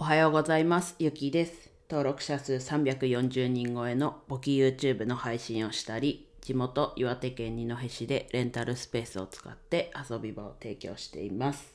[0.00, 0.94] おはようございます。
[0.98, 1.70] ゆきです。
[1.90, 11.74] 登録者数340人超えの簿記 YouTube の配信をしたり、地元岩手県二戸市でレンタルスペースを使って遊び場を提供しています。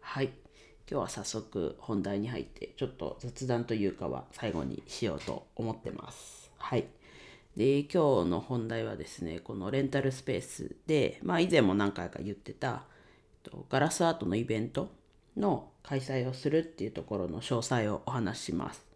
[0.00, 0.26] はい。
[0.88, 6.52] 今日は早速本題に入って、ちょっと雑談というかは最後にしようと思ってます。
[6.58, 6.86] はい。
[7.56, 12.84] で、今日の本題はですね、このレンタルスペースで、まあ以前も何回か言ってた、
[13.68, 14.92] ガラスアートのイベント
[15.36, 18.86] の開催をするっていうところの詳細をお話しします。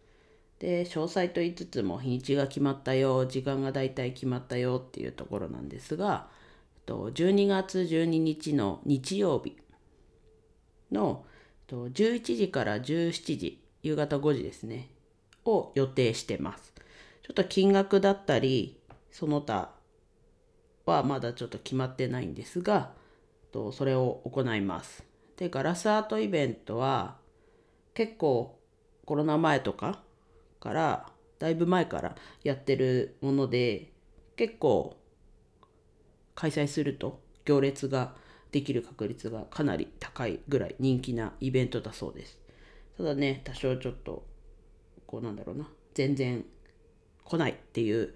[0.59, 6.27] で、詳細と言いつつも日にちが決まったよ、時間がだいたい決まったよっていうところなんですが、
[6.87, 9.57] 12月12日の日曜日
[10.91, 11.23] の
[11.67, 14.89] 11時から17時、夕方5時ですね、
[15.45, 16.73] を予定してます。
[17.21, 18.79] ちょっと金額だったり、
[19.11, 19.71] その他
[20.85, 22.91] はまだちょっと決まってないんですが、
[23.71, 25.03] それを行います。
[25.39, 27.15] で、ガラスアートイベントは
[27.93, 28.59] 結構
[29.05, 30.03] コロナ前とか
[30.59, 33.93] から、だいぶ前からやってるもので、
[34.35, 34.97] 結構
[36.35, 38.15] 開催すると行列が
[38.51, 42.37] できる確率がかなり高いぐらい人気なイベントだそうです。
[42.97, 44.27] ただね、多少ちょっと、
[45.07, 46.43] こうなんだろうな、全然
[47.23, 48.13] 来ないっていう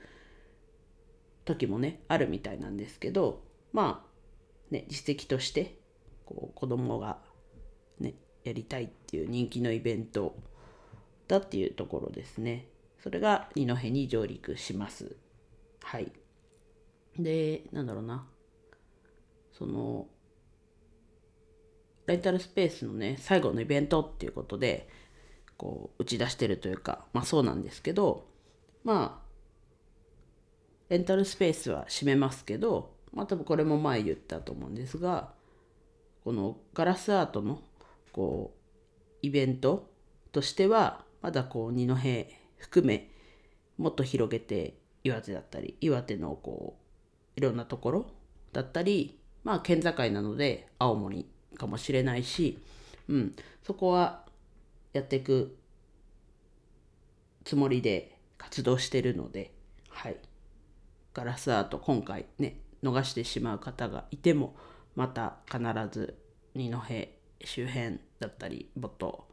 [1.46, 5.78] 時もね、あるみたいなんですけど、まあ、ね、実績として、
[6.36, 7.18] こう子供が
[8.00, 10.36] ね、やりたいっていう人気のイベント
[11.28, 12.68] だっていうところですね。
[13.02, 15.16] それが二戸に上陸します。
[15.84, 16.12] はい。
[17.18, 18.26] で、なんだろうな。
[19.52, 20.08] その、
[22.08, 24.90] レンタルスペースのね、最後のイベントっていうことで、
[25.58, 28.28] こう、打ち出してるというか、まあそうなんですけど、
[28.84, 29.24] まあ、
[30.90, 35.34] レンタルスペースは閉めますけど、まあ多分これも前言ったと思うんですが、
[36.24, 37.62] このガラスアートの
[38.12, 39.90] こうイベント
[40.32, 41.96] としてはまだこう二戸
[42.58, 43.10] 含め
[43.78, 46.78] もっと広げて岩手だったり岩手のこ
[47.36, 48.06] ういろんなところ
[48.52, 52.60] だったりまあ県境なので青森かもしれないし、
[53.10, 54.24] うん、そこは
[54.94, 55.58] やっていく
[57.44, 59.52] つもりで活動してるので
[59.90, 60.18] はい。
[61.14, 64.56] ガラスアート今回ね逃してしまう方がいても
[64.96, 65.60] また必
[65.92, 66.18] ず
[66.56, 66.78] 二戸
[67.46, 69.28] 周辺だったりもっと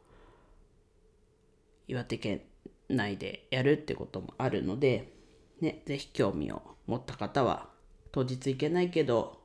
[1.87, 2.41] 岩手県
[2.89, 5.13] 内でやるってこともあるので、
[5.61, 7.69] ね、ぜひ興味を持った方は
[8.11, 9.39] 当日行けないけど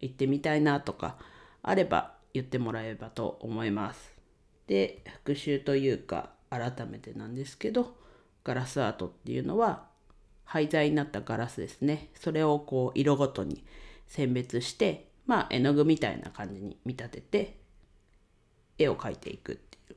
[0.00, 1.16] 行ってみたいなとか
[1.62, 4.14] あれば言ってもらえればと思います。
[4.66, 7.94] で復習というか改めてなんですけど
[8.44, 9.86] ガラスアートっていうのは
[10.44, 13.64] 廃材になったガラスですねそれをこう色ごとに
[14.06, 17.58] 選別してまあ絵の具みたいな感じに見立てて
[18.78, 19.96] 絵を描いていくってい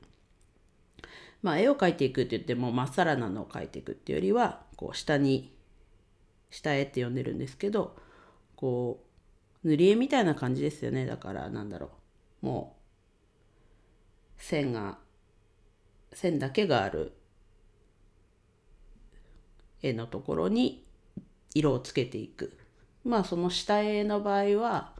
[1.42, 5.56] まあ絵を描いていくって言ってもまっさらなのを描いていくっていうよりはこう下に
[6.50, 7.96] 下絵って呼んでるんですけど
[8.56, 9.04] こ
[9.64, 11.06] う塗り絵みたいな感じですよね。
[11.06, 11.90] だからなんだろ
[12.42, 12.46] う。
[12.46, 12.76] も
[14.38, 14.98] う線が
[16.12, 17.12] 線だけがある
[19.82, 20.86] 絵のところに
[21.54, 22.56] 色をつけていく。
[23.04, 24.97] まあその下絵の場合は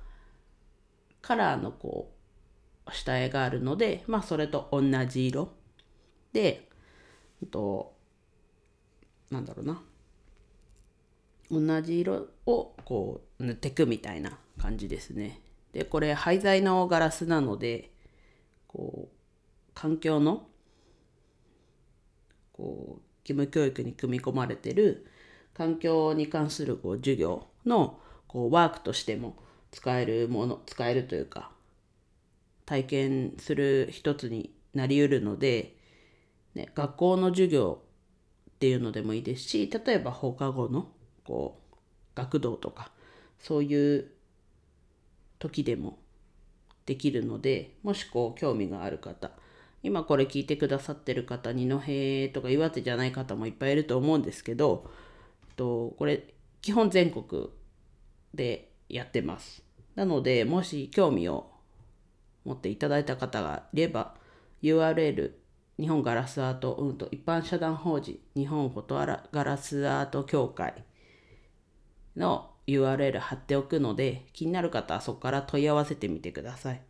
[1.20, 2.12] カラーのこ
[2.86, 5.50] う下絵があるのでまあそれと同じ色。
[6.32, 6.68] で
[7.50, 7.94] と
[9.30, 9.82] なんだろうな。
[11.50, 15.40] 同じ色をこう塗っていくみたいな感じですね。
[15.72, 17.90] でこれ廃材のガラスなので
[18.66, 19.16] こう
[19.74, 20.46] 環境の
[22.52, 25.06] こう義務教育に組み込まれてる
[25.54, 29.36] 環境に関するこう授業のこうワークとしても
[29.70, 31.50] 使えるもの使えるというか
[32.66, 35.76] 体験する一つになりうるので、
[36.54, 37.80] ね、学校の授業
[38.50, 40.88] っていうのでもいいですし例えば放課後の
[41.24, 41.76] こう
[42.14, 42.90] 学童とか
[43.38, 44.10] そういう
[45.38, 45.98] 時でも
[46.86, 49.30] できるのでもしこう興味がある方
[49.82, 54.90] 今これ聞いてくださってる方二戸とか岩手じゃない方もいっぱいいると思うんですけど
[55.56, 57.50] とこれ基本全国
[58.34, 59.62] でやってます。
[59.94, 61.50] なのでもし興味を
[62.44, 64.14] 持っていただいた方がいれば
[64.62, 65.32] URL
[65.78, 70.84] 日本ガラスアート、うん、と一般社団法人日本フォトアラガラスアート協会
[72.16, 76.82] の URL 貼っておくので気になる方はそこから問い合わせてみてください。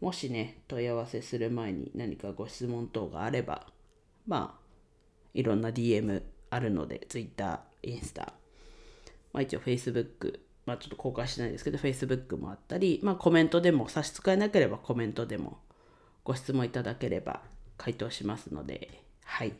[0.00, 3.66] もしね問い合わせする前に何かご質問等があれば
[4.26, 4.62] まあ
[5.34, 8.34] いろんな DM あるので Twitter、インスタ、
[9.32, 15.58] まあ、一応 Facebook まあちょっと公開してないですけど Facebook もあったりまあコメントでも差し支えなければコメントでも
[16.24, 17.40] ご質問いただければ
[17.76, 19.54] 回答しますので、はい。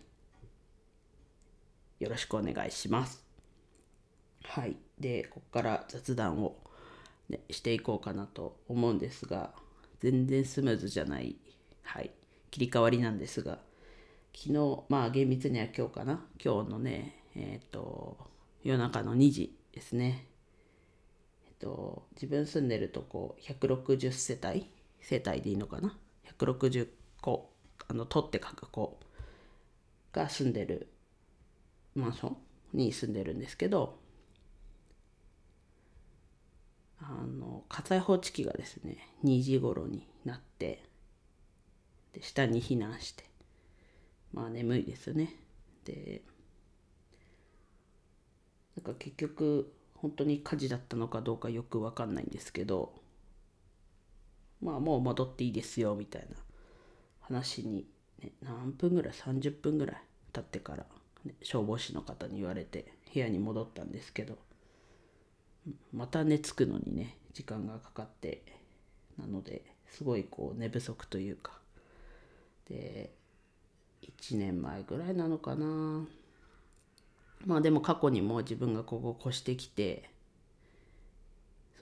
[1.99, 3.25] よろしくお願いします。
[4.45, 4.77] はい。
[4.99, 6.57] で、ここから雑談を、
[7.29, 9.51] ね、していこうかなと思うんですが、
[10.01, 11.37] 全然スムーズじゃない、
[11.83, 12.11] はい、
[12.51, 13.59] 切り替わりなんですが、
[14.35, 18.19] 昨日、まあ厳密には今日かな、今日のね、えっ、ー、と、
[18.63, 20.27] 夜中の2時ですね。
[21.63, 24.69] と、自分住んでるとこ、160世帯
[25.01, 25.97] 世帯でいいのかな
[26.39, 26.89] ?160
[27.21, 27.53] 個、
[27.89, 28.99] あの、取って書く子
[30.13, 30.89] が住んでる
[31.95, 32.37] マンション
[32.75, 34.03] に住んでるんですけど、
[37.05, 40.85] あの火災報知器がですね2時頃になって
[42.13, 43.25] で下に避難して
[44.33, 45.35] まあ眠いですよね
[45.85, 46.23] で
[48.77, 49.73] なんか結局
[50.03, 52.93] 本当に火事だったのかどうかよく分かんないんですけど
[54.61, 56.37] まあもう戻っていいですよみたいな
[57.21, 57.87] 話に、
[58.21, 59.97] ね、何分ぐらい30分ぐらい
[60.33, 60.85] 経ってから、
[61.25, 64.37] ね、消防士の方に言われて部屋に戻ったんですけど
[65.93, 68.43] また寝つくのにね時間がかかって
[69.19, 71.53] なのですごいこう寝不足というか。
[72.69, 73.11] で
[74.03, 76.07] 1年前ぐらいなのかな。
[77.47, 80.11] まあでも過去にも自分がここ越してきて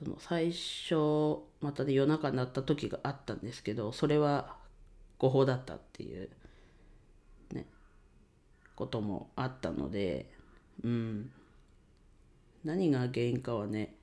[0.03, 4.57] その最初またで夜中になった時があったんですけどそれは
[5.19, 6.31] 誤報だったっていう
[7.53, 7.67] ね
[8.75, 10.27] こともあったので
[10.83, 11.31] うん。
[12.62, 13.95] 何が原因かはね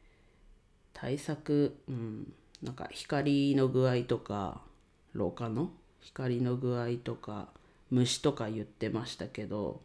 [0.94, 2.34] 対策うん。
[2.64, 4.62] なんか光の具合とか
[5.14, 5.72] 廊下の
[6.02, 7.50] 光の具合とか
[7.92, 9.82] 虫とか言ってましたけど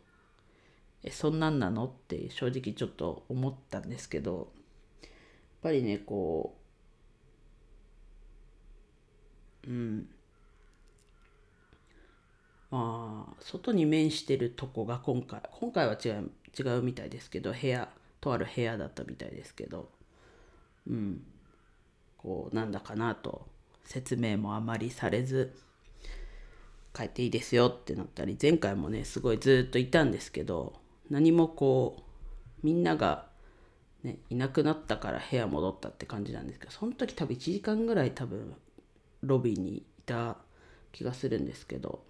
[1.04, 1.86] えそんなんなの？
[1.86, 4.52] って正直ちょっと思ったんですけど
[5.02, 5.10] やっ
[5.62, 6.56] ぱりねこ
[9.66, 10.08] ううん。
[12.70, 17.88] まあ外に面してるとこが今回今回は違う違うみたいですけど部屋
[18.20, 19.90] とある部屋だったみたいですけど
[20.88, 21.22] うん。
[22.16, 23.48] こうなんだかなと
[23.84, 25.58] 説明もあまりされず
[26.94, 30.74] 帰っていいですよってなったり前回もねすごいずっといたんですけど
[31.12, 33.26] 何もこうみんなが、
[34.02, 38.54] ね、いなくなったから部屋戻ったって感じなんですけどその時多分1時間ぐらい多分
[39.20, 40.38] ロビーにいた
[40.90, 42.02] 気がするんですけど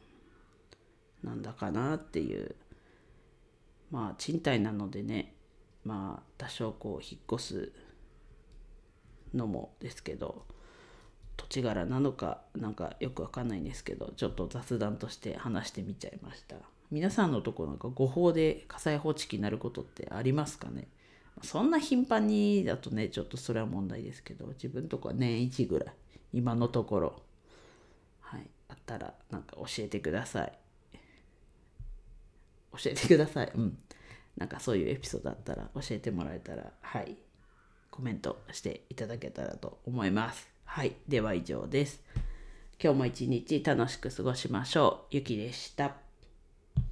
[1.24, 2.54] なんだかなっていう
[3.90, 5.34] まあ賃貸なのでね
[5.84, 7.72] まあ多少こう引っ越す
[9.34, 10.44] のもですけど
[11.52, 16.56] 土地柄なのかなんかよくわかんないんですけどちょっと雑談として話してみちゃいました。
[16.90, 20.88] 皆さんのとこなんか誤報で火災報知器になることってありますかね？
[21.42, 25.94] そんな頻繁にだとねちょっとそれは問題ですけど自分とこは年1ぐらい
[26.32, 27.22] 今のところ。
[28.20, 28.48] はい。
[28.68, 30.52] あったらなんか教えてください。
[32.82, 33.52] 教えてください。
[33.54, 33.76] うん。
[34.38, 37.18] なんかそういうエピソードだったら教えてもらえたら、はい、
[37.90, 40.51] コメントしていただけたらと思います。
[40.74, 42.00] はい、では以上です。
[42.82, 45.16] 今日も一日楽しく過ごしましょう。
[45.16, 46.01] ゆきでした。